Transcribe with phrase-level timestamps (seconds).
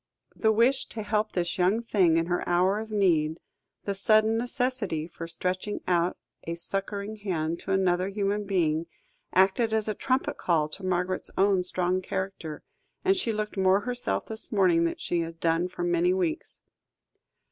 [0.35, 3.39] The wish to help this young thing in her hour of need,
[3.85, 8.87] the sudden necessity for stretching out a succouring hand to another human being,
[9.31, 12.63] acted as a trumpet call to Margaret's own strong character,
[13.05, 16.61] and she looked more herself this morning, than she had done for many weeks.